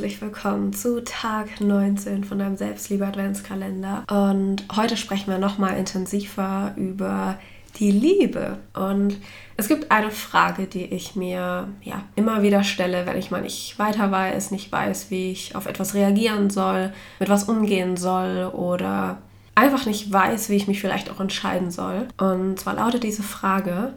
Herzlich 0.00 0.22
willkommen 0.22 0.72
zu 0.72 1.04
Tag 1.04 1.60
19 1.60 2.24
von 2.24 2.38
deinem 2.38 2.56
Selbstliebe 2.56 3.06
Adventskalender. 3.06 4.04
Und 4.08 4.64
heute 4.74 4.96
sprechen 4.96 5.30
wir 5.30 5.36
nochmal 5.36 5.76
intensiver 5.76 6.72
über 6.76 7.38
die 7.76 7.90
Liebe. 7.90 8.56
Und 8.72 9.18
es 9.58 9.68
gibt 9.68 9.90
eine 9.90 10.10
Frage, 10.10 10.64
die 10.64 10.86
ich 10.86 11.16
mir 11.16 11.68
ja 11.82 12.02
immer 12.16 12.42
wieder 12.42 12.64
stelle, 12.64 13.04
wenn 13.04 13.18
ich 13.18 13.30
mal 13.30 13.42
nicht 13.42 13.78
weiter 13.78 14.10
weiß, 14.10 14.52
nicht 14.52 14.72
weiß, 14.72 15.10
wie 15.10 15.32
ich 15.32 15.54
auf 15.54 15.66
etwas 15.66 15.92
reagieren 15.92 16.48
soll, 16.48 16.94
mit 17.18 17.28
was 17.28 17.44
umgehen 17.44 17.98
soll 17.98 18.46
oder 18.54 19.18
einfach 19.54 19.84
nicht 19.84 20.10
weiß, 20.10 20.48
wie 20.48 20.56
ich 20.56 20.66
mich 20.66 20.80
vielleicht 20.80 21.10
auch 21.10 21.20
entscheiden 21.20 21.70
soll. 21.70 22.08
Und 22.16 22.58
zwar 22.58 22.72
lautet 22.76 23.02
diese 23.02 23.22
Frage, 23.22 23.92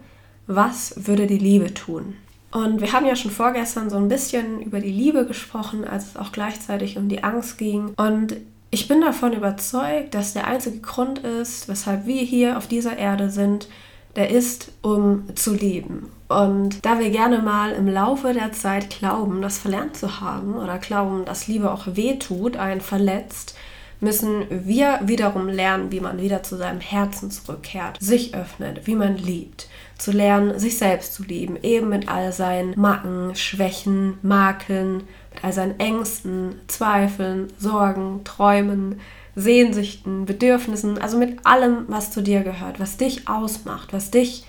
was 0.48 1.08
würde 1.08 1.28
die 1.28 1.38
Liebe 1.38 1.74
tun? 1.74 2.18
Und 2.54 2.82
wir 2.82 2.94
haben 2.94 3.08
ja 3.08 3.16
schon 3.16 3.32
vorgestern 3.32 3.90
so 3.90 3.98
ein 3.98 4.08
bisschen 4.08 4.62
über 4.62 4.80
die 4.80 4.92
Liebe 4.92 5.26
gesprochen, 5.26 5.86
als 5.86 6.10
es 6.10 6.18
auch 6.18 6.32
gleichzeitig 6.32 6.98
um 6.98 7.10
die 7.10 7.24
Angst 7.24 7.58
ging. 7.58 7.94
Und 7.98 8.38
ich 8.70 8.88
bin 8.88 9.02
davon 9.02 9.34
überzeugt, 9.34 10.14
dass 10.14 10.34
der 10.34 10.48
einzige 10.48 10.80
Grund 10.80 11.20
ist, 11.20 11.68
weshalb 11.68 12.06
wir 12.06 12.22
hier 12.22 12.58
auf 12.58 12.68
dieser 12.68 12.98
Erde 12.98 13.32
sind, 13.32 13.68
der 14.16 14.30
ist, 14.30 14.72
um 14.84 15.24
zu 15.36 15.54
lieben. 15.54 16.12
Und 16.28 16.86
da 16.86 17.00
wir 17.00 17.10
gerne 17.10 17.40
mal 17.40 17.72
im 17.72 17.88
Laufe 17.88 18.34
der 18.34 18.52
Zeit 18.52 18.90
glauben, 18.90 19.42
das 19.42 19.58
verlernt 19.58 19.98
zu 19.98 20.22
haben 20.22 20.56
oder 20.56 20.78
glauben, 20.78 21.26
dass 21.26 21.48
Liebe 21.48 21.72
auch 21.72 21.88
wehtut, 21.96 22.58
einen 22.58 22.82
verletzt, 22.82 23.56
müssen 24.04 24.46
wir 24.50 25.00
wiederum 25.04 25.48
lernen, 25.48 25.92
wie 25.92 26.00
man 26.00 26.22
wieder 26.22 26.44
zu 26.44 26.58
seinem 26.58 26.82
Herzen 26.82 27.32
zurückkehrt, 27.32 27.98
sich 28.00 28.36
öffnet, 28.36 28.86
wie 28.86 28.96
man 28.96 29.18
liebt 29.18 29.68
zu 29.98 30.12
lernen, 30.12 30.60
sich 30.60 30.78
selbst 30.78 31.14
zu 31.14 31.24
lieben, 31.24 31.58
eben 31.62 31.90
mit 31.90 32.10
all 32.10 32.34
seinen 32.34 32.80
Macken, 32.80 33.36
Schwächen, 33.36 34.18
Makeln, 34.22 35.04
mit 35.34 35.44
all 35.44 35.54
seinen 35.54 35.80
Ängsten, 35.80 36.56
Zweifeln, 36.68 37.54
Sorgen, 37.58 38.24
Träumen, 38.24 39.00
Sehnsüchten, 39.36 40.26
Bedürfnissen, 40.26 40.98
also 41.00 41.18
mit 41.18 41.46
allem, 41.46 41.86
was 41.88 42.12
zu 42.12 42.22
dir 42.22 42.42
gehört, 42.42 42.80
was 42.80 42.98
dich 42.98 43.28
ausmacht, 43.28 43.94
was 43.94 44.12
dich 44.12 44.46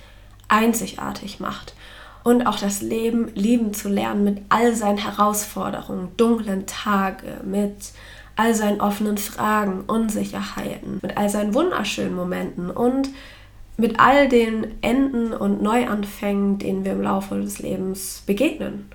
einzigartig 0.48 1.40
macht. 1.40 1.74
Und 2.22 2.46
auch 2.46 2.58
das 2.58 2.80
Leben 2.80 3.28
lieben 3.34 3.74
zu 3.74 3.88
lernen 3.88 4.24
mit 4.24 4.42
all 4.48 4.74
seinen 4.74 4.98
Herausforderungen, 4.98 6.08
dunklen 6.16 6.66
Tage, 6.66 7.40
mit 7.44 7.92
all 8.36 8.54
seinen 8.54 8.80
offenen 8.80 9.18
Fragen, 9.18 9.82
Unsicherheiten, 9.86 10.98
mit 11.02 11.16
all 11.16 11.28
seinen 11.28 11.54
wunderschönen 11.54 12.14
Momenten 12.14 12.70
und 12.70 13.10
mit 13.76 13.98
all 13.98 14.28
den 14.28 14.82
Enden 14.82 15.32
und 15.32 15.62
Neuanfängen, 15.62 16.58
denen 16.58 16.84
wir 16.84 16.92
im 16.92 17.02
Laufe 17.02 17.40
des 17.40 17.58
Lebens 17.58 18.22
begegnen. 18.26 18.88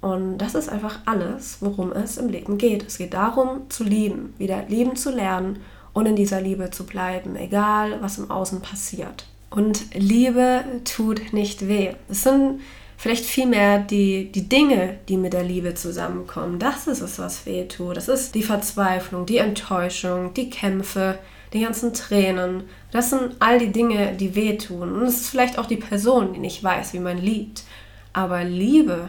Und 0.00 0.38
das 0.38 0.54
ist 0.54 0.68
einfach 0.68 1.00
alles, 1.04 1.58
worum 1.60 1.92
es 1.92 2.16
im 2.16 2.28
Leben 2.28 2.56
geht. 2.56 2.86
Es 2.86 2.98
geht 2.98 3.12
darum, 3.12 3.68
zu 3.68 3.84
lieben, 3.84 4.34
wieder 4.38 4.64
lieben 4.68 4.96
zu 4.96 5.10
lernen 5.10 5.58
und 5.92 6.06
in 6.06 6.16
dieser 6.16 6.40
Liebe 6.40 6.70
zu 6.70 6.86
bleiben, 6.86 7.36
egal 7.36 7.98
was 8.00 8.18
im 8.18 8.30
Außen 8.30 8.60
passiert. 8.60 9.26
Und 9.50 9.94
Liebe 9.94 10.64
tut 10.84 11.32
nicht 11.32 11.66
weh. 11.66 11.94
Es 12.08 12.22
sind 12.22 12.60
vielleicht 13.00 13.24
vielmehr 13.24 13.78
die, 13.78 14.30
die 14.30 14.46
Dinge, 14.46 14.98
die 15.08 15.16
mit 15.16 15.32
der 15.32 15.42
Liebe 15.42 15.74
zusammenkommen. 15.74 16.58
Das 16.58 16.86
ist 16.86 17.00
es, 17.00 17.18
was 17.18 17.46
weh 17.46 17.64
tut. 17.64 17.96
Das 17.96 18.08
ist 18.08 18.34
die 18.34 18.42
Verzweiflung, 18.42 19.24
die 19.24 19.38
Enttäuschung, 19.38 20.34
die 20.34 20.50
Kämpfe, 20.50 21.18
die 21.54 21.62
ganzen 21.62 21.94
Tränen. 21.94 22.64
Das 22.92 23.08
sind 23.08 23.36
all 23.38 23.58
die 23.58 23.72
Dinge, 23.72 24.12
die 24.12 24.34
wehtun. 24.34 24.92
Und 24.92 25.02
es 25.04 25.22
ist 25.22 25.30
vielleicht 25.30 25.58
auch 25.58 25.64
die 25.64 25.78
Person, 25.78 26.34
die 26.34 26.40
nicht 26.40 26.62
weiß, 26.62 26.92
wie 26.92 26.98
man 26.98 27.16
liebt. 27.16 27.64
Aber 28.12 28.44
Liebe, 28.44 29.08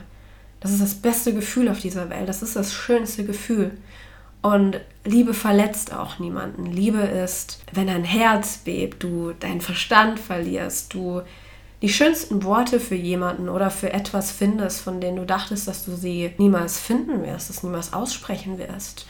das 0.62 0.72
ist 0.72 0.82
das 0.82 0.96
beste 0.96 1.34
Gefühl 1.34 1.68
auf 1.68 1.82
dieser 1.82 2.10
Welt. 2.10 2.30
Das 2.30 2.42
ist 2.42 2.56
das 2.56 2.74
schönste 2.74 3.26
Gefühl. 3.26 3.72
Und 4.42 4.80
Liebe 5.04 5.34
verletzt 5.34 5.94
auch 5.94 6.18
niemanden. 6.18 6.66
Liebe 6.66 7.00
ist, 7.02 7.62
wenn 7.74 7.88
dein 7.88 8.06
Herz 8.06 8.60
bebt, 8.60 9.04
du 9.04 9.34
deinen 9.34 9.60
Verstand 9.60 10.18
verlierst, 10.18 10.94
du 10.94 11.24
die 11.82 11.90
schönsten 11.90 12.44
Worte 12.44 12.80
für 12.80 12.96
jemanden 12.96 13.50
oder 13.50 13.72
für 13.72 13.92
etwas 13.92 14.32
findest, 14.32 14.82
von 14.82 15.02
denen 15.02 15.18
du 15.18 15.26
dachtest, 15.26 15.68
dass 15.68 15.86
du 15.86 15.96
sie 15.96 16.32
niemals 16.38 16.80
finden 16.80 17.24
wirst, 17.24 17.50
dass 17.50 17.64
niemals 17.64 17.94
aussprechen 17.94 18.60
wirst. 18.60 19.08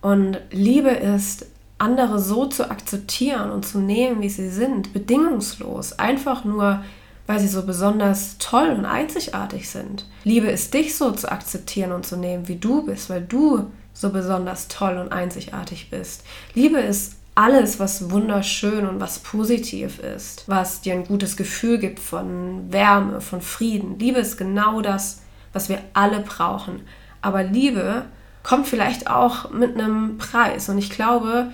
Und 0.00 0.40
Liebe 0.50 0.90
ist 0.90 1.46
andere 1.78 2.18
so 2.18 2.46
zu 2.46 2.70
akzeptieren 2.70 3.50
und 3.50 3.64
zu 3.64 3.78
nehmen, 3.78 4.20
wie 4.20 4.28
sie 4.28 4.50
sind, 4.50 4.92
bedingungslos, 4.92 5.98
einfach 5.98 6.44
nur, 6.44 6.84
weil 7.26 7.38
sie 7.38 7.48
so 7.48 7.64
besonders 7.64 8.38
toll 8.38 8.70
und 8.70 8.84
einzigartig 8.84 9.70
sind. 9.70 10.06
Liebe 10.24 10.48
ist 10.48 10.74
dich 10.74 10.96
so 10.96 11.12
zu 11.12 11.30
akzeptieren 11.30 11.92
und 11.92 12.04
zu 12.04 12.16
nehmen, 12.16 12.48
wie 12.48 12.56
du 12.56 12.84
bist, 12.84 13.08
weil 13.08 13.22
du 13.22 13.70
so 13.94 14.10
besonders 14.10 14.68
toll 14.68 14.98
und 14.98 15.12
einzigartig 15.12 15.90
bist. 15.90 16.24
Liebe 16.54 16.80
ist 16.80 17.19
alles, 17.34 17.78
was 17.78 18.10
wunderschön 18.10 18.86
und 18.86 19.00
was 19.00 19.20
positiv 19.20 19.98
ist, 19.98 20.44
was 20.46 20.80
dir 20.80 20.94
ein 20.94 21.06
gutes 21.06 21.36
Gefühl 21.36 21.78
gibt 21.78 21.98
von 21.98 22.72
Wärme, 22.72 23.20
von 23.20 23.40
Frieden. 23.40 23.98
Liebe 23.98 24.18
ist 24.20 24.36
genau 24.36 24.80
das, 24.80 25.22
was 25.52 25.68
wir 25.68 25.80
alle 25.94 26.20
brauchen. 26.20 26.82
Aber 27.22 27.42
Liebe 27.42 28.04
kommt 28.42 28.66
vielleicht 28.66 29.08
auch 29.08 29.50
mit 29.50 29.74
einem 29.74 30.18
Preis. 30.18 30.68
Und 30.68 30.78
ich 30.78 30.90
glaube, 30.90 31.52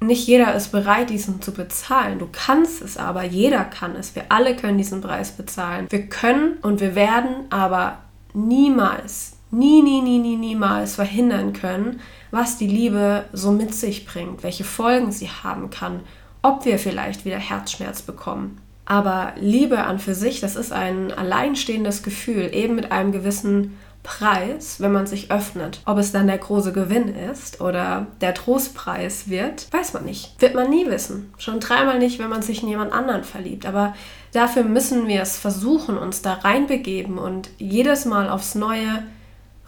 nicht 0.00 0.26
jeder 0.26 0.54
ist 0.54 0.72
bereit, 0.72 1.10
diesen 1.10 1.42
zu 1.42 1.52
bezahlen. 1.52 2.18
Du 2.18 2.28
kannst 2.30 2.82
es 2.82 2.96
aber, 2.96 3.24
jeder 3.24 3.64
kann 3.64 3.96
es. 3.96 4.14
Wir 4.14 4.24
alle 4.30 4.56
können 4.56 4.78
diesen 4.78 5.00
Preis 5.00 5.32
bezahlen. 5.32 5.86
Wir 5.90 6.06
können 6.06 6.54
und 6.62 6.80
wir 6.80 6.94
werden 6.94 7.46
aber 7.50 7.98
niemals, 8.32 9.36
nie, 9.50 9.82
nie, 9.82 10.00
nie, 10.00 10.18
nie, 10.18 10.36
niemals 10.36 10.94
verhindern 10.94 11.52
können, 11.52 12.00
was 12.30 12.58
die 12.58 12.68
Liebe 12.68 13.24
so 13.32 13.52
mit 13.52 13.74
sich 13.74 14.06
bringt, 14.06 14.42
welche 14.42 14.64
Folgen 14.64 15.12
sie 15.12 15.28
haben 15.28 15.70
kann, 15.70 16.00
ob 16.42 16.64
wir 16.64 16.78
vielleicht 16.78 17.24
wieder 17.24 17.38
Herzschmerz 17.38 18.02
bekommen. 18.02 18.60
Aber 18.84 19.34
Liebe 19.38 19.84
an 19.84 19.98
für 19.98 20.14
sich, 20.14 20.40
das 20.40 20.56
ist 20.56 20.72
ein 20.72 21.12
alleinstehendes 21.12 22.02
Gefühl, 22.02 22.50
eben 22.52 22.74
mit 22.74 22.90
einem 22.90 23.12
gewissen 23.12 23.78
Preis, 24.02 24.80
wenn 24.80 24.92
man 24.92 25.06
sich 25.06 25.30
öffnet. 25.30 25.80
Ob 25.84 25.98
es 25.98 26.10
dann 26.10 26.26
der 26.26 26.38
große 26.38 26.72
Gewinn 26.72 27.14
ist 27.14 27.60
oder 27.60 28.06
der 28.20 28.34
Trostpreis 28.34 29.28
wird, 29.28 29.72
weiß 29.72 29.92
man 29.92 30.04
nicht. 30.06 30.40
Wird 30.40 30.54
man 30.54 30.70
nie 30.70 30.86
wissen. 30.86 31.32
Schon 31.38 31.60
dreimal 31.60 31.98
nicht, 31.98 32.18
wenn 32.18 32.30
man 32.30 32.42
sich 32.42 32.62
in 32.62 32.68
jemand 32.68 32.92
anderen 32.92 33.24
verliebt. 33.24 33.66
Aber 33.66 33.94
dafür 34.32 34.64
müssen 34.64 35.06
wir 35.06 35.20
es 35.20 35.36
versuchen, 35.36 35.98
uns 35.98 36.22
da 36.22 36.34
reinbegeben 36.34 37.18
und 37.18 37.50
jedes 37.58 38.06
Mal 38.06 38.30
aufs 38.30 38.54
Neue 38.54 39.04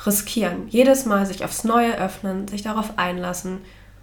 riskieren. 0.07 0.69
Jedes 0.69 1.07
Mal 1.07 1.27
sich 1.27 1.45
aufs 1.45 1.65
Neue 1.65 1.99
öffnen, 1.99 2.49
sich 2.49 2.63
darauf 2.63 2.99
einlassen 2.99 3.59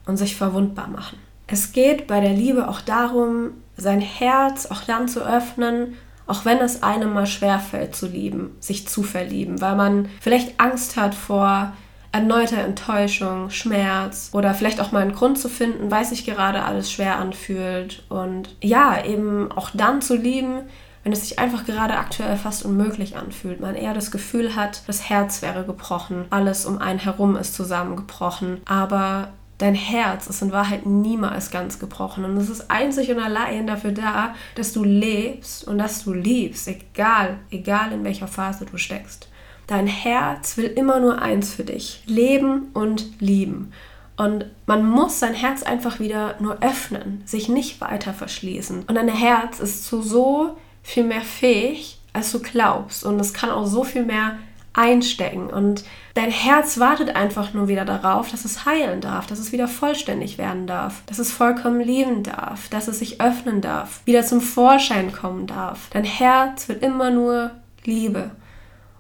und 0.06 0.18
sich 0.18 0.36
verwundbar 0.36 0.88
machen. 0.88 1.18
Es 1.48 1.72
geht 1.72 2.08
bei 2.08 2.20
der 2.20 2.34
Liebe 2.34 2.68
auch 2.68 2.82
darum, 2.82 3.52
sein 3.76 4.02
Herz 4.02 4.68
auch 4.68 4.84
dann 4.84 5.08
zu 5.08 5.22
öffnen 5.22 5.96
auch 6.30 6.46
wenn 6.46 6.60
es 6.60 6.84
einem 6.84 7.12
mal 7.12 7.26
schwerfällt 7.26 7.96
zu 7.96 8.06
lieben, 8.06 8.56
sich 8.60 8.88
zu 8.88 9.02
verlieben, 9.02 9.62
weil 9.62 9.76
man 9.76 10.10
vielleicht 10.22 10.60
Angst 10.60 10.96
hat 10.96 11.16
vor 11.16 11.74
erneuter 12.12 12.60
Enttäuschung, 12.60 13.50
Schmerz 13.50 14.30
oder 14.32 14.54
vielleicht 14.54 14.80
auch 14.80 14.92
mal 14.92 15.02
einen 15.02 15.16
Grund 15.16 15.40
zu 15.40 15.50
finden, 15.50 15.90
weil 15.90 16.06
sich 16.06 16.26
gerade 16.26 16.64
alles 16.64 16.92
schwer 16.92 17.18
anfühlt. 17.18 18.04
Und 18.10 18.56
ja, 18.62 19.04
eben 19.04 19.52
auch 19.52 19.72
dann 19.74 20.04
zu 20.04 20.16
lieben, 20.16 20.62
wenn 21.04 21.14
es 21.14 21.22
sich 21.22 21.40
einfach 21.40 21.66
gerade 21.66 21.98
aktuell 21.98 22.38
fast 22.38 22.66
unmöglich 22.66 23.16
anfühlt, 23.18 23.60
man 23.60 23.76
eher 23.76 23.94
das 23.94 24.12
Gefühl 24.12 24.56
hat, 24.56 24.84
das 24.88 25.10
Herz 25.10 25.42
wäre 25.42 25.64
gebrochen, 25.64 26.26
alles 26.30 26.66
um 26.66 26.78
einen 26.78 27.00
herum 27.00 27.36
ist 27.36 27.54
zusammengebrochen, 27.54 28.62
aber 28.66 29.30
dein 29.60 29.76
Herz 29.76 30.28
ist 30.28 30.42
in 30.42 30.52
Wahrheit 30.52 30.86
niemals 30.86 31.52
ganz 31.52 31.80
gebrochen. 31.80 32.26
Und 32.26 32.38
es 32.38 32.50
ist 32.50 32.72
einzig 32.72 33.12
und 33.12 33.20
allein 33.20 33.68
dafür 33.68 33.92
da, 33.92 34.34
dass 34.56 34.74
du 34.74 34.84
lebst 34.84 35.68
und 35.68 35.78
dass 35.78 36.04
du 36.04 36.14
liebst, 36.14 36.68
egal, 36.68 37.38
egal 37.52 37.92
in 37.92 38.04
welcher 38.04 38.28
Phase 38.28 38.66
du 38.66 38.78
steckst. 38.78 39.30
Dein 39.68 39.88
Herz 39.88 40.58
will 40.58 40.66
immer 40.66 41.00
nur 41.00 41.22
eins 41.22 41.54
für 41.54 41.64
dich, 41.64 42.04
leben 42.08 42.70
und 42.74 43.22
lieben. 43.22 43.72
Und 44.18 44.46
man 44.66 44.90
muss 44.90 45.20
sein 45.20 45.34
Herz 45.34 45.64
einfach 45.64 46.00
wieder 46.00 46.36
nur 46.40 46.62
öffnen, 46.62 47.22
sich 47.26 47.48
nicht 47.48 47.80
weiter 47.80 48.14
verschließen. 48.14 48.84
Und 48.88 48.96
dein 48.96 49.08
Herz 49.08 49.60
ist 49.60 49.86
zu 49.86 50.02
so 50.02 50.58
viel 50.84 51.04
mehr 51.04 51.22
fähig, 51.22 52.00
als 52.14 52.32
du 52.32 52.40
glaubst. 52.40 53.04
Und 53.04 53.20
es 53.20 53.34
kann 53.34 53.50
auch 53.50 53.66
so 53.66 53.84
viel 53.84 54.06
mehr 54.06 54.38
einstecken. 54.74 55.48
Und 55.48 55.84
dein 56.14 56.32
Herz 56.32 56.80
wartet 56.80 57.16
einfach 57.16 57.54
nur 57.54 57.68
wieder 57.68 57.86
darauf, 57.86 58.32
dass 58.32 58.46
es 58.46 58.66
heilen 58.66 59.02
darf, 59.02 59.28
dass 59.28 59.40
es 59.40 59.52
wieder 59.52 59.68
vollständig 59.68 60.38
werden 60.38 60.68
darf, 60.68 61.04
dass 61.06 61.20
es 61.20 61.32
vollkommen 61.32 61.82
lieben 61.82 62.24
darf, 62.24 62.70
dass 62.70 62.88
es 62.88 63.00
sich 63.00 63.22
öffnen 63.22 63.62
darf, 63.62 64.02
wieder 64.06 64.24
zum 64.24 64.42
Vorschein 64.42 65.12
kommen 65.12 65.48
darf. 65.48 65.90
Dein 65.92 66.04
Herz 66.04 66.70
will 66.70 66.78
immer 66.78 67.10
nur 67.10 67.52
Liebe. 67.84 68.32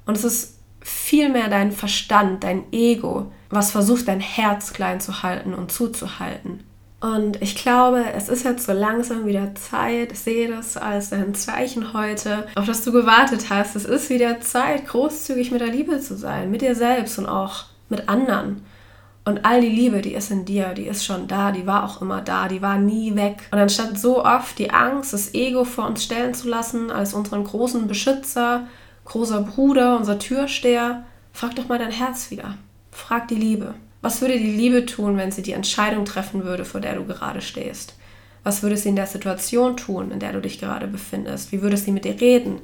Und 0.06 0.18
es 0.18 0.24
ist 0.24 0.60
vielmehr 0.82 1.50
dein 1.50 1.72
Verstand, 1.72 2.44
dein 2.44 2.64
Ego, 2.72 3.32
was 3.50 3.72
versucht, 3.72 4.08
dein 4.08 4.22
Herz 4.22 4.74
klein 4.74 5.00
zu 5.00 5.24
halten 5.24 5.54
und 5.54 5.72
zuzuhalten. 5.72 6.64
Und 7.02 7.42
ich 7.42 7.56
glaube, 7.56 8.04
es 8.14 8.28
ist 8.28 8.44
jetzt 8.44 8.66
so 8.66 8.74
langsam 8.74 9.26
wieder 9.26 9.56
Zeit. 9.56 10.12
Ich 10.12 10.20
sehe 10.20 10.50
das 10.50 10.76
als 10.76 11.14
ein 11.14 11.34
Zeichen 11.34 11.94
heute, 11.94 12.46
auf 12.56 12.66
das 12.66 12.84
du 12.84 12.92
gewartet 12.92 13.50
hast. 13.50 13.76
Es 13.76 13.86
ist 13.86 14.10
wieder 14.10 14.42
Zeit, 14.42 14.86
großzügig 14.88 15.52
mit 15.52 15.62
der 15.62 15.70
Liebe 15.70 16.00
zu 16.02 16.18
sein, 16.18 16.52
mit 16.52 16.62
dir 16.62 16.76
selbst 16.76 17.18
und 17.18 17.26
auch 17.26 17.66
mit 17.88 18.10
anderen. 18.10 18.64
Und 19.24 19.46
all 19.46 19.62
die 19.62 19.70
Liebe, 19.70 20.02
die 20.02 20.14
ist 20.14 20.32
in 20.32 20.44
dir, 20.44 20.74
die 20.74 20.88
ist 20.88 21.06
schon 21.06 21.28
da, 21.28 21.52
die 21.52 21.68
war 21.68 21.86
auch 21.86 22.02
immer 22.02 22.22
da, 22.22 22.48
die 22.48 22.62
war 22.62 22.78
nie 22.78 23.16
weg. 23.16 23.48
Und 23.52 23.60
anstatt 23.60 23.98
so 23.98 24.26
oft 24.26 24.58
die 24.60 24.72
Angst, 24.72 25.14
das 25.14 25.34
Ego 25.34 25.64
vor 25.64 25.86
uns 25.88 26.04
stellen 26.04 26.34
zu 26.34 26.50
lassen, 26.50 26.92
als 26.92 27.14
unseren 27.14 27.44
großen 27.44 27.88
Beschützer, 27.88 28.68
großer 29.06 29.42
Bruder, 29.42 29.98
unser 29.98 30.20
Türsteher, 30.20 31.04
frag 31.32 31.56
doch 31.56 31.68
mal 31.68 31.80
dein 31.80 31.92
Herz 31.92 32.32
wieder. 32.32 32.56
Frag 32.92 33.28
die 33.30 33.36
Liebe. 33.36 33.76
Was 34.02 34.22
würde 34.22 34.40
die 34.40 34.52
Liebe 34.52 34.86
tun, 34.86 35.18
wenn 35.18 35.32
sie 35.32 35.42
die 35.42 35.52
Entscheidung 35.52 36.06
treffen 36.06 36.46
würde, 36.46 36.64
vor 36.64 36.80
der 36.80 36.96
du 36.96 37.06
gerade 37.06 37.42
stehst? 37.42 37.96
Was 38.44 38.64
würde 38.64 38.78
sie 38.78 38.90
in 38.90 38.96
der 38.96 39.08
Situation 39.08 39.76
tun, 39.76 40.12
in 40.12 40.20
der 40.20 40.32
du 40.32 40.42
dich 40.42 40.60
gerade 40.60 40.88
befindest? 40.88 41.52
Wie 41.52 41.62
würde 41.62 41.76
sie 41.76 41.92
mit 41.92 42.06
dir 42.06 42.20
reden? 42.20 42.62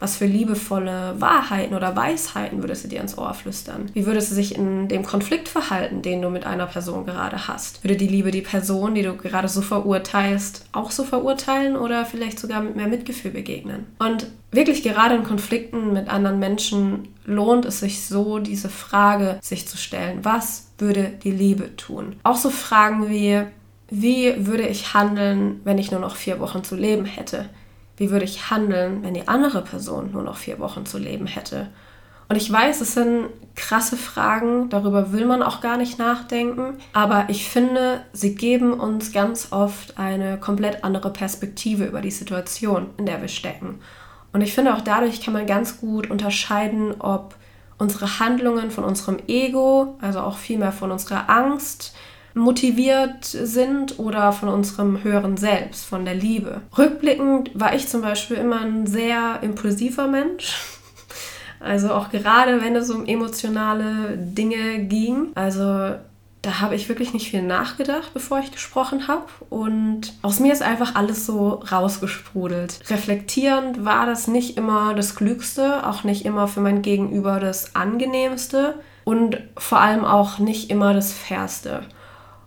Was 0.00 0.16
für 0.16 0.24
liebevolle 0.24 1.14
Wahrheiten 1.18 1.74
oder 1.74 1.94
Weisheiten 1.94 2.62
würde 2.62 2.74
sie 2.74 2.88
dir 2.88 3.02
ins 3.02 3.18
Ohr 3.18 3.34
flüstern? 3.34 3.90
Wie 3.92 4.06
würde 4.06 4.22
sie 4.22 4.34
sich 4.34 4.56
in 4.56 4.88
dem 4.88 5.04
Konflikt 5.04 5.46
verhalten, 5.46 6.00
den 6.00 6.22
du 6.22 6.30
mit 6.30 6.46
einer 6.46 6.66
Person 6.66 7.04
gerade 7.04 7.46
hast? 7.46 7.84
Würde 7.84 7.96
die 7.96 8.08
Liebe 8.08 8.30
die 8.30 8.40
Person, 8.40 8.94
die 8.94 9.02
du 9.02 9.14
gerade 9.14 9.48
so 9.48 9.60
verurteilst, 9.60 10.64
auch 10.72 10.90
so 10.90 11.04
verurteilen 11.04 11.76
oder 11.76 12.06
vielleicht 12.06 12.40
sogar 12.40 12.62
mit 12.62 12.76
mehr 12.76 12.88
Mitgefühl 12.88 13.30
begegnen? 13.30 13.84
Und 13.98 14.26
wirklich 14.50 14.82
gerade 14.82 15.14
in 15.14 15.22
Konflikten 15.22 15.92
mit 15.92 16.08
anderen 16.08 16.38
Menschen 16.38 17.08
lohnt 17.26 17.66
es 17.66 17.80
sich 17.80 18.02
so, 18.06 18.38
diese 18.38 18.70
Frage 18.70 19.38
sich 19.42 19.68
zu 19.68 19.76
stellen. 19.76 20.20
Was 20.24 20.70
würde 20.78 21.12
die 21.22 21.30
Liebe 21.30 21.76
tun? 21.76 22.16
Auch 22.22 22.36
so 22.36 22.48
Fragen 22.48 23.10
wie, 23.10 23.42
wie 23.90 24.46
würde 24.46 24.66
ich 24.66 24.94
handeln, 24.94 25.60
wenn 25.64 25.76
ich 25.76 25.90
nur 25.90 26.00
noch 26.00 26.16
vier 26.16 26.40
Wochen 26.40 26.64
zu 26.64 26.74
leben 26.74 27.04
hätte? 27.04 27.50
Wie 28.00 28.10
würde 28.10 28.24
ich 28.24 28.50
handeln, 28.50 29.02
wenn 29.02 29.12
die 29.12 29.28
andere 29.28 29.60
Person 29.60 30.12
nur 30.12 30.22
noch 30.22 30.38
vier 30.38 30.58
Wochen 30.58 30.86
zu 30.86 30.96
leben 30.96 31.26
hätte? 31.26 31.68
Und 32.30 32.36
ich 32.36 32.50
weiß, 32.50 32.80
es 32.80 32.94
sind 32.94 33.26
krasse 33.54 33.98
Fragen, 33.98 34.70
darüber 34.70 35.12
will 35.12 35.26
man 35.26 35.42
auch 35.42 35.60
gar 35.60 35.76
nicht 35.76 35.98
nachdenken, 35.98 36.78
aber 36.94 37.26
ich 37.28 37.46
finde, 37.46 38.00
sie 38.14 38.34
geben 38.34 38.72
uns 38.72 39.12
ganz 39.12 39.48
oft 39.50 39.98
eine 39.98 40.38
komplett 40.38 40.82
andere 40.82 41.12
Perspektive 41.12 41.84
über 41.84 42.00
die 42.00 42.10
Situation, 42.10 42.86
in 42.96 43.04
der 43.04 43.20
wir 43.20 43.28
stecken. 43.28 43.80
Und 44.32 44.40
ich 44.40 44.54
finde, 44.54 44.74
auch 44.74 44.80
dadurch 44.80 45.20
kann 45.20 45.34
man 45.34 45.46
ganz 45.46 45.78
gut 45.78 46.10
unterscheiden, 46.10 47.02
ob 47.02 47.34
unsere 47.76 48.18
Handlungen 48.18 48.70
von 48.70 48.84
unserem 48.84 49.18
Ego, 49.26 49.98
also 50.00 50.20
auch 50.20 50.38
vielmehr 50.38 50.72
von 50.72 50.90
unserer 50.90 51.28
Angst, 51.28 51.94
motiviert 52.34 53.24
sind 53.24 53.98
oder 53.98 54.32
von 54.32 54.48
unserem 54.48 55.02
höheren 55.02 55.36
Selbst, 55.36 55.84
von 55.84 56.04
der 56.04 56.14
Liebe. 56.14 56.62
Rückblickend 56.76 57.50
war 57.54 57.74
ich 57.74 57.88
zum 57.88 58.02
Beispiel 58.02 58.36
immer 58.36 58.60
ein 58.60 58.86
sehr 58.86 59.38
impulsiver 59.42 60.06
Mensch. 60.06 60.56
Also 61.60 61.92
auch 61.92 62.10
gerade 62.10 62.62
wenn 62.62 62.74
es 62.74 62.90
um 62.90 63.06
emotionale 63.06 64.16
Dinge 64.16 64.84
ging. 64.86 65.28
Also 65.34 65.94
da 66.42 66.60
habe 66.60 66.74
ich 66.74 66.88
wirklich 66.88 67.12
nicht 67.12 67.30
viel 67.30 67.42
nachgedacht, 67.42 68.14
bevor 68.14 68.38
ich 68.40 68.50
gesprochen 68.50 69.08
habe. 69.08 69.26
Und 69.50 70.14
aus 70.22 70.40
mir 70.40 70.52
ist 70.52 70.62
einfach 70.62 70.94
alles 70.94 71.26
so 71.26 71.62
rausgesprudelt. 71.70 72.80
Reflektierend 72.88 73.84
war 73.84 74.06
das 74.06 74.26
nicht 74.26 74.56
immer 74.56 74.94
das 74.94 75.14
Klügste, 75.14 75.86
auch 75.86 76.02
nicht 76.02 76.24
immer 76.24 76.48
für 76.48 76.60
mein 76.60 76.80
Gegenüber 76.80 77.40
das 77.40 77.76
Angenehmste 77.76 78.76
und 79.04 79.38
vor 79.58 79.80
allem 79.80 80.04
auch 80.04 80.38
nicht 80.38 80.70
immer 80.70 80.94
das 80.94 81.12
Fairste. 81.12 81.82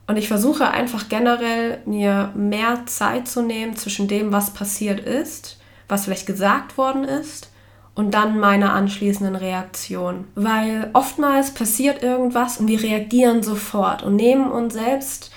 Und 0.08 0.18
ich 0.18 0.28
versuche 0.28 0.70
einfach 0.70 1.08
generell 1.08 1.80
mir 1.86 2.32
mehr 2.36 2.86
Zeit 2.86 3.28
zu 3.28 3.42
nehmen 3.42 3.76
zwischen 3.76 4.08
dem, 4.08 4.32
was 4.32 4.52
passiert 4.52 5.00
ist, 5.00 5.60
was 5.88 6.06
vielleicht 6.06 6.26
gesagt 6.26 6.78
worden 6.78 7.06
ist 7.06 7.52
und 7.96 8.14
dann 8.14 8.40
meiner 8.40 8.74
anschließenden 8.74 9.36
Reaktion. 9.36 10.26
Weil 10.36 10.90
oftmals 10.94 11.52
passiert 11.52 12.04
irgendwas 12.04 12.58
und 12.58 12.68
wir 12.68 12.82
reagieren 12.82 13.44
sofort 13.44 14.04
und 14.04 14.16
nehmen 14.16 14.52
uns 14.52 14.74
selbst 14.74 15.32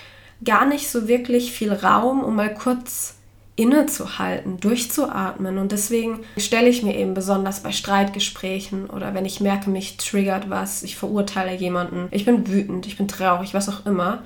gar 0.44 0.66
nicht 0.66 0.90
so 0.90 1.08
wirklich 1.08 1.52
viel 1.52 1.72
Raum, 1.72 2.22
um 2.22 2.36
mal 2.36 2.52
kurz 2.52 3.14
innezuhalten, 3.56 4.60
durchzuatmen. 4.60 5.58
Und 5.58 5.72
deswegen 5.72 6.20
stelle 6.36 6.68
ich 6.68 6.82
mir 6.82 6.94
eben 6.94 7.14
besonders 7.14 7.60
bei 7.60 7.72
Streitgesprächen 7.72 8.90
oder 8.90 9.14
wenn 9.14 9.24
ich 9.24 9.40
merke, 9.40 9.70
mich 9.70 9.96
triggert 9.96 10.50
was, 10.50 10.82
ich 10.82 10.96
verurteile 10.96 11.54
jemanden, 11.54 12.08
ich 12.10 12.26
bin 12.26 12.48
wütend, 12.48 12.86
ich 12.86 12.98
bin 12.98 13.08
traurig, 13.08 13.54
was 13.54 13.68
auch 13.68 13.86
immer, 13.86 14.22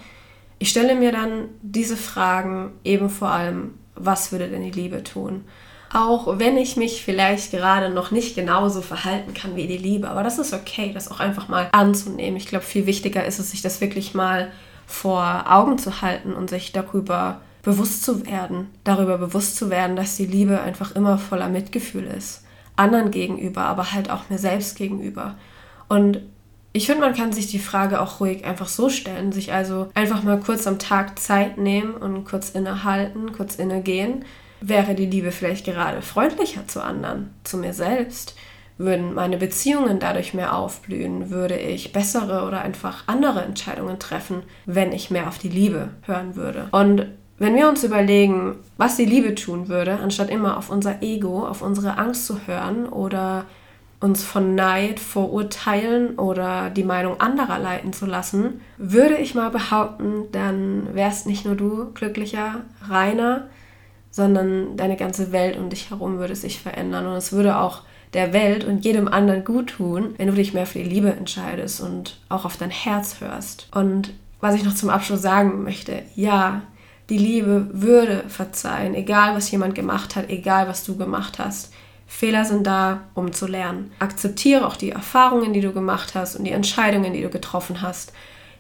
ich 0.61 0.69
stelle 0.69 0.95
mir 0.95 1.11
dann 1.11 1.49
diese 1.63 1.97
Fragen 1.97 2.73
eben 2.85 3.09
vor 3.09 3.31
allem, 3.31 3.75
was 3.95 4.31
würde 4.31 4.49
denn 4.49 4.63
die 4.63 4.71
Liebe 4.71 5.03
tun? 5.03 5.45
Auch 5.93 6.39
wenn 6.39 6.59
ich 6.59 6.77
mich 6.77 7.03
vielleicht 7.03 7.51
gerade 7.51 7.89
noch 7.89 8.11
nicht 8.11 8.37
genauso 8.37 8.83
verhalten 8.83 9.33
kann 9.33 9.57
wie 9.57 9.67
die 9.67 9.79
Liebe, 9.79 10.09
aber 10.09 10.23
das 10.23 10.39
ist 10.39 10.53
okay, 10.53 10.93
das 10.93 11.11
auch 11.11 11.19
einfach 11.19 11.49
mal 11.49 11.69
anzunehmen. 11.73 12.37
Ich 12.37 12.47
glaube, 12.47 12.65
viel 12.65 12.87
wichtiger 12.87 13.25
ist 13.25 13.39
es, 13.39 13.51
sich 13.51 13.63
das 13.63 13.81
wirklich 13.81 14.15
mal 14.15 14.53
vor 14.87 15.47
Augen 15.49 15.79
zu 15.79 16.03
halten 16.03 16.35
und 16.35 16.51
sich 16.51 16.73
darüber 16.73 17.41
bewusst 17.63 18.05
zu 18.05 18.27
werden, 18.27 18.69
darüber 18.85 19.17
bewusst 19.17 19.57
zu 19.57 19.71
werden, 19.71 19.97
dass 19.97 20.17
die 20.17 20.27
Liebe 20.27 20.61
einfach 20.61 20.95
immer 20.95 21.17
voller 21.17 21.49
Mitgefühl 21.49 22.05
ist, 22.05 22.45
anderen 22.77 23.11
gegenüber, 23.11 23.63
aber 23.63 23.93
halt 23.93 24.11
auch 24.11 24.29
mir 24.29 24.39
selbst 24.39 24.77
gegenüber. 24.77 25.37
Und 25.89 26.21
ich 26.73 26.87
finde, 26.87 27.03
man 27.03 27.15
kann 27.15 27.33
sich 27.33 27.49
die 27.49 27.59
Frage 27.59 28.01
auch 28.01 28.21
ruhig 28.21 28.45
einfach 28.45 28.69
so 28.69 28.89
stellen, 28.89 29.33
sich 29.33 29.53
also 29.53 29.89
einfach 29.95 30.23
mal 30.23 30.39
kurz 30.39 30.67
am 30.67 30.79
Tag 30.79 31.19
Zeit 31.19 31.59
nehmen 31.59 31.95
und 31.95 32.25
kurz 32.25 32.51
innehalten, 32.51 33.33
kurz 33.33 33.57
innegehen. 33.57 34.25
Wäre 34.61 34.95
die 34.95 35.07
Liebe 35.07 35.33
vielleicht 35.33 35.65
gerade 35.65 36.03
freundlicher 36.03 36.69
zu 36.69 36.83
anderen, 36.83 37.31
zu 37.45 37.57
mir 37.57 37.73
selbst? 37.73 38.37
Würden 38.79 39.15
meine 39.15 39.37
Beziehungen 39.37 39.99
dadurch 39.99 40.33
mehr 40.33 40.57
aufblühen? 40.57 41.31
Würde 41.31 41.59
ich 41.59 41.93
bessere 41.93 42.47
oder 42.47 42.63
einfach 42.63 43.05
andere 43.09 43.43
Entscheidungen 43.43 43.99
treffen, 43.99 44.43
wenn 44.65 44.93
ich 44.93 45.11
mehr 45.11 45.29
auf 45.29 45.39
die 45.39 45.49
Liebe 45.49 45.91
hören 46.07 46.37
würde? 46.37 46.69
Und 46.71 47.07
wenn 47.39 47.57
wir 47.57 47.69
uns 47.69 47.85
überlegen, 47.85 48.57
was 48.77 48.97
die 48.97 49.07
Liebe 49.07 49.35
tun 49.35 49.69
würde, 49.69 49.99
anstatt 49.99 50.31
immer 50.31 50.57
auf 50.57 50.71
unser 50.71 51.03
Ego, 51.03 51.47
auf 51.47 51.63
unsere 51.63 51.99
Angst 51.99 52.27
zu 52.27 52.47
hören 52.47 52.87
oder 52.87 53.47
uns 54.01 54.25
von 54.25 54.55
Neid, 54.55 54.99
Vorurteilen 54.99 56.19
oder 56.19 56.71
die 56.71 56.85
Meinung 56.85 57.21
anderer 57.21 57.59
leiten 57.59 57.93
zu 57.93 58.07
lassen, 58.07 58.63
würde 58.79 59.17
ich 59.17 59.35
mal 59.35 59.51
behaupten, 59.51 60.25
dann 60.33 60.95
wärst 60.95 61.27
nicht 61.27 61.45
nur 61.45 61.55
du 61.55 61.93
glücklicher, 61.93 62.63
reiner, 62.89 63.49
sondern 64.11 64.77
deine 64.77 64.97
ganze 64.97 65.33
Welt 65.33 65.59
um 65.59 65.69
dich 65.69 65.91
herum 65.91 66.19
würde 66.19 66.35
sich 66.35 66.61
verändern 66.61 67.07
und 67.07 67.13
es 67.13 67.33
würde 67.33 67.59
auch 67.59 67.83
der 68.15 68.33
Welt 68.33 68.65
und 68.65 68.85
jedem 68.85 69.07
anderen 69.07 69.45
gut 69.45 69.69
tun, 69.69 70.15
wenn 70.17 70.27
du 70.27 70.33
dich 70.35 70.55
mehr 70.55 70.67
für 70.67 70.79
die 70.79 70.89
Liebe 70.89 71.13
entscheidest 71.13 71.81
und 71.81 72.19
auch 72.29 72.45
auf 72.45 72.57
dein 72.57 72.71
Herz 72.71 73.21
hörst. 73.21 73.69
Und 73.73 74.13
was 74.41 74.55
ich 74.55 74.65
noch 74.65 74.75
zum 74.75 74.89
Abschluss 74.89 75.23
sagen 75.23 75.63
möchte, 75.63 76.03
ja, 76.17 76.63
die 77.09 77.19
Liebe 77.19 77.69
würde 77.73 78.25
verzeihen, 78.29 78.95
egal 78.95 79.37
was 79.37 79.51
jemand 79.51 79.75
gemacht 79.75 80.17
hat, 80.17 80.31
egal 80.31 80.69
was 80.69 80.85
du 80.85 80.97
gemacht 80.97 81.39
hast. 81.39 81.73
Fehler 82.11 82.45
sind 82.45 82.67
da, 82.67 83.03
um 83.15 83.33
zu 83.33 83.47
lernen. 83.47 83.93
Akzeptiere 84.01 84.67
auch 84.67 84.77
die 84.77 84.91
Erfahrungen, 84.91 85.53
die 85.53 85.61
du 85.61 85.73
gemacht 85.73 86.17
hast 86.17 86.35
und 86.35 86.45
die 86.45 86.51
Entscheidungen, 86.51 87.13
die 87.13 87.23
du 87.23 87.31
getroffen 87.31 87.83
hast. 87.83 88.13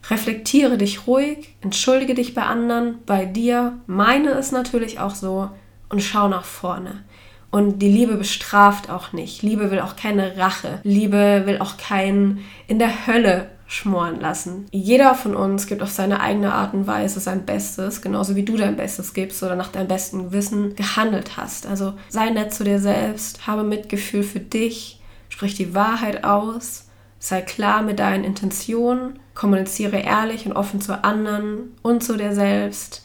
Reflektiere 0.08 0.78
dich 0.78 1.08
ruhig, 1.08 1.56
entschuldige 1.60 2.14
dich 2.14 2.32
bei 2.32 2.44
anderen, 2.44 3.00
bei 3.06 3.26
dir, 3.26 3.78
meine 3.86 4.30
es 4.30 4.52
natürlich 4.52 5.00
auch 5.00 5.16
so 5.16 5.50
und 5.88 6.00
schau 6.00 6.28
nach 6.28 6.44
vorne. 6.44 7.02
Und 7.50 7.80
die 7.80 7.90
Liebe 7.90 8.14
bestraft 8.14 8.88
auch 8.88 9.12
nicht. 9.12 9.42
Liebe 9.42 9.72
will 9.72 9.80
auch 9.80 9.96
keine 9.96 10.38
Rache. 10.38 10.78
Liebe 10.84 11.42
will 11.44 11.58
auch 11.58 11.76
kein 11.76 12.38
in 12.68 12.78
der 12.78 13.08
Hölle 13.08 13.48
schmoren 13.70 14.18
lassen. 14.18 14.66
Jeder 14.72 15.14
von 15.14 15.36
uns 15.36 15.68
gibt 15.68 15.80
auf 15.80 15.90
seine 15.90 16.20
eigene 16.20 16.52
Art 16.52 16.74
und 16.74 16.88
Weise 16.88 17.20
sein 17.20 17.46
Bestes, 17.46 18.02
genauso 18.02 18.34
wie 18.34 18.42
du 18.42 18.56
dein 18.56 18.76
Bestes 18.76 19.14
gibst 19.14 19.44
oder 19.44 19.54
nach 19.54 19.68
deinem 19.70 19.86
besten 19.86 20.24
Gewissen 20.24 20.74
gehandelt 20.74 21.36
hast. 21.36 21.68
Also 21.68 21.94
sei 22.08 22.30
nett 22.30 22.52
zu 22.52 22.64
dir 22.64 22.80
selbst, 22.80 23.46
habe 23.46 23.62
Mitgefühl 23.62 24.24
für 24.24 24.40
dich, 24.40 25.00
sprich 25.28 25.54
die 25.54 25.72
Wahrheit 25.72 26.24
aus, 26.24 26.88
sei 27.20 27.42
klar 27.42 27.82
mit 27.82 28.00
deinen 28.00 28.24
Intentionen, 28.24 29.20
kommuniziere 29.36 29.98
ehrlich 29.98 30.46
und 30.46 30.52
offen 30.52 30.80
zu 30.80 31.04
anderen 31.04 31.76
und 31.82 32.02
zu 32.02 32.16
dir 32.16 32.34
selbst. 32.34 33.04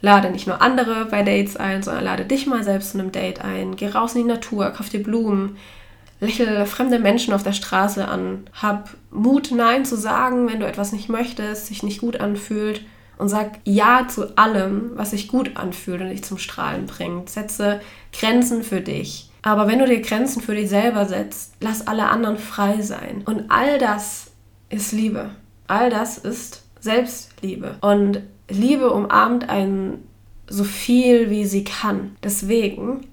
Lade 0.00 0.30
nicht 0.30 0.46
nur 0.46 0.62
andere 0.62 1.06
bei 1.06 1.24
Dates 1.24 1.56
ein, 1.56 1.82
sondern 1.82 2.04
lade 2.04 2.24
dich 2.24 2.46
mal 2.46 2.62
selbst 2.62 2.92
zu 2.92 3.00
einem 3.00 3.10
Date 3.10 3.44
ein. 3.44 3.74
Geh 3.74 3.88
raus 3.88 4.14
in 4.14 4.22
die 4.22 4.28
Natur, 4.28 4.70
kauf 4.70 4.88
dir 4.88 5.02
Blumen, 5.02 5.56
lächle 6.20 6.66
fremde 6.66 6.98
Menschen 6.98 7.34
auf 7.34 7.42
der 7.42 7.52
Straße 7.52 8.06
an, 8.06 8.48
hab 8.52 8.90
Mut, 9.10 9.50
Nein 9.50 9.84
zu 9.84 9.96
sagen, 9.96 10.48
wenn 10.48 10.60
du 10.60 10.66
etwas 10.66 10.92
nicht 10.92 11.08
möchtest, 11.08 11.66
sich 11.66 11.82
nicht 11.82 12.00
gut 12.00 12.20
anfühlt 12.20 12.82
und 13.18 13.28
sag 13.28 13.58
Ja 13.64 14.06
zu 14.08 14.36
allem, 14.36 14.92
was 14.94 15.10
sich 15.10 15.28
gut 15.28 15.56
anfühlt 15.56 16.00
und 16.00 16.08
dich 16.08 16.24
zum 16.24 16.38
Strahlen 16.38 16.86
bringt. 16.86 17.30
Setze 17.30 17.80
Grenzen 18.12 18.62
für 18.62 18.80
dich. 18.80 19.30
Aber 19.42 19.68
wenn 19.68 19.78
du 19.78 19.86
dir 19.86 20.00
Grenzen 20.00 20.42
für 20.42 20.54
dich 20.54 20.68
selber 20.68 21.06
setzt, 21.06 21.54
lass 21.60 21.86
alle 21.86 22.08
anderen 22.08 22.36
frei 22.36 22.82
sein. 22.82 23.22
Und 23.26 23.44
all 23.48 23.78
das 23.78 24.32
ist 24.70 24.92
Liebe. 24.92 25.30
All 25.68 25.88
das 25.90 26.18
ist 26.18 26.64
Selbstliebe. 26.80 27.76
Und 27.80 28.22
Liebe 28.48 28.90
umarmt 28.90 29.48
einen 29.48 30.06
so 30.48 30.64
viel, 30.64 31.30
wie 31.30 31.44
sie 31.44 31.64
kann. 31.64 32.16
Deswegen 32.22 33.06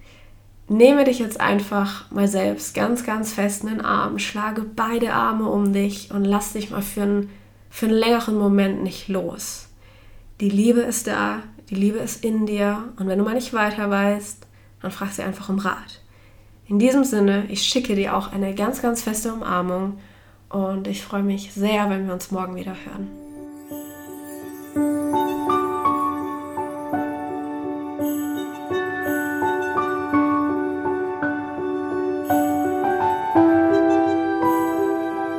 nehme 0.70 1.03
dich 1.03 1.20
jetzt 1.20 1.39
einfach 1.39 2.10
mal 2.12 2.27
selbst 2.27 2.74
ganz, 2.74 3.03
ganz 3.03 3.34
fest 3.34 3.63
in 3.63 3.70
den 3.70 3.82
Arm, 3.82 4.20
schlage 4.20 4.63
beide 4.63 5.13
Arme 5.13 5.50
um 5.50 5.74
dich 5.74 6.12
und 6.12 6.25
lass 6.25 6.53
dich 6.53 6.72
mal 6.72 6.82
für 6.82 7.03
einen, 7.03 7.29
für 7.70 7.88
einen 7.88 7.96
längeren 7.96 8.38
Moment 8.38 8.84
nicht 8.84 9.08
los. 9.08 9.70
Die 10.39 10.50
Liebe 10.50 10.82
ist 10.82 11.08
da, 11.08 11.39
die 11.70 11.75
Liebe 11.75 12.00
ist 12.00 12.24
in 12.24 12.46
dir 12.46 12.84
und 12.98 13.08
wenn 13.08 13.20
du 13.20 13.25
mal 13.25 13.36
nicht 13.36 13.53
weiter 13.53 13.89
weißt, 13.89 14.48
dann 14.82 14.91
frag 14.91 15.12
sie 15.12 15.24
einfach 15.24 15.50
um 15.50 15.60
Rat. 15.60 16.01
In 16.67 16.79
diesem 16.79 17.03
Sinne, 17.03 17.46
ich 17.50 17.63
schicke 17.63 17.96
dir 17.96 18.15
auch 18.15 18.32
eine 18.32 18.55
ganz, 18.55 18.82
ganz 18.82 19.01
feste 19.01 19.34
Umarmung 19.34 20.00
und 20.50 20.88
ich 20.88 21.03
freue 21.03 21.24
mich 21.24 21.53
sehr, 21.53 21.89
wenn 21.89 22.08
wir 22.08 22.13
uns 22.13 22.32
morgen 22.32 22.55
wieder 22.55 22.75
hören. 22.86 23.23